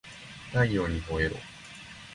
[0.51, 1.37] 太陽にほえろ